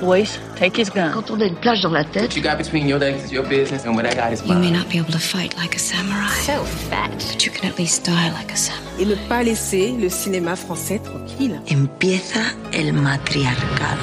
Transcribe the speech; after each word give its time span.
Boys, 0.00 0.38
take 0.56 0.76
his 0.80 0.90
gun. 0.90 1.10
Quand 1.12 1.30
on 1.30 1.40
a 1.40 1.46
une 1.46 1.56
plage 1.56 1.80
dans 1.82 1.90
la 1.90 2.04
tête, 2.04 2.22
What 2.30 2.36
you 2.36 2.42
got 2.42 2.56
between 2.56 2.86
your 2.88 2.98
legs 3.00 3.24
is 3.24 3.32
your 3.32 3.44
business, 3.44 3.84
and 3.84 3.94
what 3.96 4.04
I 4.06 4.14
got 4.14 4.32
is 4.32 4.40
You 4.46 4.54
may 4.54 4.70
mine. 4.70 4.78
not 4.78 4.88
be 4.88 4.98
able 4.98 5.10
to 5.12 5.18
fight 5.18 5.56
like 5.56 5.74
a 5.74 5.78
samurai, 5.78 6.28
So 6.46 6.62
fat. 6.64 7.10
but 7.32 7.44
you 7.44 7.50
can 7.50 7.68
at 7.68 7.78
least 7.78 8.06
die 8.06 8.30
like 8.38 8.52
a 8.52 8.56
samurai. 8.56 8.84
et 9.00 9.04
ne 9.06 9.14
pas 9.28 9.42
laisser 9.42 9.92
le 10.00 10.08
cinéma 10.08 10.54
français 10.56 11.00
tranquille. 11.02 11.60
empieza 11.68 12.40
el 12.72 12.92
matriarcado. 12.92 13.98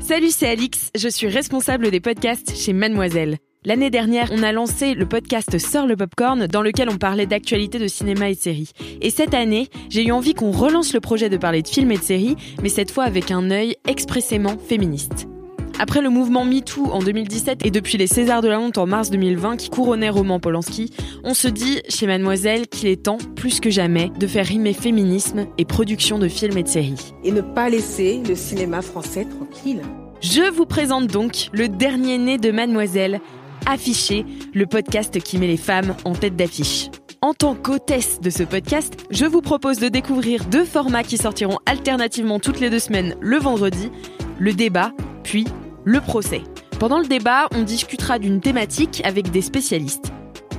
Salut, 0.00 0.30
c'est 0.30 0.48
Alix, 0.48 0.90
je 0.96 1.08
suis 1.08 1.28
responsable 1.28 1.90
des 1.90 2.00
podcasts 2.00 2.56
chez 2.56 2.72
Mademoiselle. 2.72 3.38
L'année 3.64 3.90
dernière, 3.90 4.30
on 4.32 4.42
a 4.42 4.50
lancé 4.50 4.94
le 4.94 5.06
podcast 5.06 5.56
Sœur 5.56 5.86
le 5.86 5.94
Popcorn 5.94 6.48
dans 6.48 6.62
lequel 6.62 6.88
on 6.90 6.96
parlait 6.96 7.26
d'actualité 7.26 7.78
de 7.78 7.86
cinéma 7.86 8.28
et 8.28 8.34
de 8.34 8.40
séries. 8.40 8.72
Et 9.00 9.10
cette 9.10 9.34
année, 9.34 9.68
j'ai 9.88 10.04
eu 10.04 10.10
envie 10.10 10.34
qu'on 10.34 10.50
relance 10.50 10.92
le 10.92 10.98
projet 10.98 11.28
de 11.28 11.36
parler 11.36 11.62
de 11.62 11.68
films 11.68 11.92
et 11.92 11.96
de 11.96 12.02
séries, 12.02 12.34
mais 12.60 12.68
cette 12.68 12.90
fois 12.90 13.04
avec 13.04 13.30
un 13.30 13.52
œil 13.52 13.76
expressément 13.86 14.58
féministe. 14.58 15.28
Après 15.78 16.02
le 16.02 16.10
mouvement 16.10 16.44
MeToo 16.44 16.86
en 16.86 16.98
2017 16.98 17.64
et 17.64 17.70
depuis 17.70 17.98
les 17.98 18.08
Césars 18.08 18.42
de 18.42 18.48
la 18.48 18.58
honte 18.58 18.78
en 18.78 18.86
mars 18.86 19.10
2020 19.10 19.56
qui 19.56 19.70
couronnaient 19.70 20.10
Roman 20.10 20.40
Polanski, 20.40 20.92
on 21.22 21.32
se 21.32 21.46
dit 21.46 21.82
chez 21.88 22.08
Mademoiselle 22.08 22.66
qu'il 22.66 22.88
est 22.88 23.04
temps, 23.04 23.18
plus 23.36 23.60
que 23.60 23.70
jamais, 23.70 24.10
de 24.18 24.26
faire 24.26 24.46
rimer 24.46 24.72
féminisme 24.72 25.46
et 25.56 25.64
production 25.64 26.18
de 26.18 26.26
films 26.26 26.58
et 26.58 26.64
de 26.64 26.68
séries. 26.68 27.14
Et 27.22 27.30
ne 27.30 27.42
pas 27.42 27.68
laisser 27.68 28.22
le 28.28 28.34
cinéma 28.34 28.82
français 28.82 29.24
tranquille. 29.24 29.82
Je 30.20 30.48
vous 30.52 30.66
présente 30.66 31.08
donc 31.08 31.48
le 31.52 31.68
dernier 31.68 32.16
né 32.16 32.38
de 32.38 32.52
Mademoiselle, 32.52 33.20
Affiché, 33.66 34.24
le 34.54 34.66
podcast 34.66 35.18
qui 35.20 35.38
met 35.38 35.46
les 35.46 35.56
femmes 35.56 35.94
en 36.04 36.12
tête 36.12 36.36
d'affiche. 36.36 36.90
En 37.20 37.34
tant 37.34 37.54
qu'hôtesse 37.54 38.20
de 38.20 38.30
ce 38.30 38.42
podcast, 38.42 39.06
je 39.10 39.24
vous 39.24 39.42
propose 39.42 39.78
de 39.78 39.88
découvrir 39.88 40.44
deux 40.46 40.64
formats 40.64 41.04
qui 41.04 41.18
sortiront 41.18 41.58
alternativement 41.66 42.40
toutes 42.40 42.60
les 42.60 42.70
deux 42.70 42.78
semaines 42.78 43.14
le 43.20 43.38
vendredi, 43.38 43.90
le 44.38 44.52
débat, 44.52 44.92
puis 45.22 45.46
le 45.84 46.00
procès. 46.00 46.42
Pendant 46.80 46.98
le 46.98 47.06
débat, 47.06 47.46
on 47.54 47.62
discutera 47.62 48.18
d'une 48.18 48.40
thématique 48.40 49.02
avec 49.04 49.30
des 49.30 49.42
spécialistes. 49.42 50.12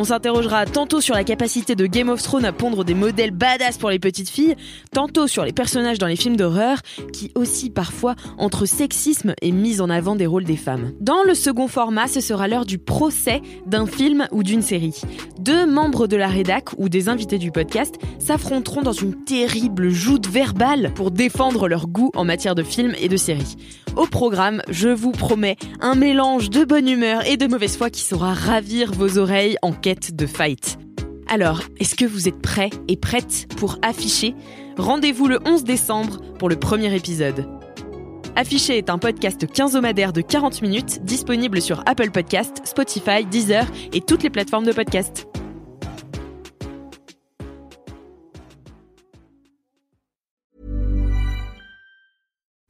On 0.00 0.04
s'interrogera 0.04 0.64
tantôt 0.64 1.00
sur 1.00 1.16
la 1.16 1.24
capacité 1.24 1.74
de 1.74 1.84
Game 1.86 2.08
of 2.08 2.22
Thrones 2.22 2.44
à 2.44 2.52
pondre 2.52 2.84
des 2.84 2.94
modèles 2.94 3.32
badass 3.32 3.78
pour 3.78 3.90
les 3.90 3.98
petites 3.98 4.28
filles, 4.28 4.54
tantôt 4.92 5.26
sur 5.26 5.44
les 5.44 5.50
personnages 5.50 5.98
dans 5.98 6.06
les 6.06 6.14
films 6.14 6.36
d'horreur, 6.36 6.78
qui 7.12 7.32
aussi 7.34 7.68
parfois 7.68 8.14
entre 8.38 8.64
sexisme 8.64 9.34
et 9.42 9.50
mise 9.50 9.80
en 9.80 9.90
avant 9.90 10.14
des 10.14 10.26
rôles 10.26 10.44
des 10.44 10.56
femmes. 10.56 10.92
Dans 11.00 11.24
le 11.24 11.34
second 11.34 11.66
format, 11.66 12.06
ce 12.06 12.20
sera 12.20 12.46
l'heure 12.46 12.64
du 12.64 12.78
procès 12.78 13.42
d'un 13.66 13.86
film 13.86 14.28
ou 14.30 14.44
d'une 14.44 14.62
série. 14.62 15.00
Deux 15.40 15.66
membres 15.66 16.06
de 16.06 16.16
la 16.16 16.28
rédac 16.28 16.78
ou 16.78 16.88
des 16.88 17.08
invités 17.08 17.38
du 17.38 17.50
podcast 17.50 17.96
s'affronteront 18.20 18.82
dans 18.82 18.92
une 18.92 19.24
terrible 19.24 19.90
joute 19.90 20.28
verbale 20.28 20.92
pour 20.94 21.10
défendre 21.10 21.66
leur 21.66 21.88
goût 21.88 22.12
en 22.14 22.24
matière 22.24 22.54
de 22.54 22.62
films 22.62 22.94
et 23.00 23.08
de 23.08 23.16
séries. 23.16 23.56
Au 23.96 24.06
programme, 24.06 24.62
je 24.68 24.88
vous 24.88 25.10
promets 25.10 25.56
un 25.80 25.96
mélange 25.96 26.50
de 26.50 26.64
bonne 26.64 26.88
humeur 26.88 27.26
et 27.26 27.36
de 27.36 27.48
mauvaise 27.48 27.76
foi 27.76 27.90
qui 27.90 28.02
saura 28.02 28.32
ravir 28.32 28.92
vos 28.92 29.18
oreilles 29.18 29.56
en 29.62 29.72
de 29.94 30.26
fight. 30.26 30.78
Alors, 31.28 31.62
est-ce 31.78 31.94
que 31.94 32.04
vous 32.04 32.28
êtes 32.28 32.40
prêts 32.40 32.70
et 32.88 32.96
prêtes 32.96 33.46
pour 33.56 33.78
afficher? 33.80 34.34
Rendez-vous 34.76 35.28
le 35.28 35.38
11 35.46 35.64
décembre 35.64 36.20
pour 36.38 36.48
le 36.48 36.56
premier 36.56 36.94
épisode. 36.94 37.46
Affiché 38.36 38.76
est 38.76 38.90
un 38.90 38.98
podcast 38.98 39.46
quinzomadaire 39.50 40.12
de 40.12 40.20
40 40.20 40.62
minutes 40.62 41.04
disponible 41.04 41.62
sur 41.62 41.82
Apple 41.86 42.10
Podcast, 42.10 42.60
Spotify, 42.64 43.24
Deezer 43.24 43.66
et 43.92 44.00
toutes 44.00 44.22
les 44.22 44.30
plateformes 44.30 44.66
de 44.66 44.72
podcast. 44.72 45.27